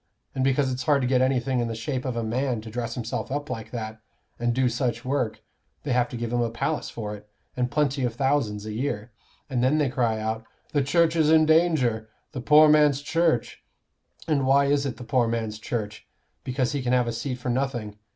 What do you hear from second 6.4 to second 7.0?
a palace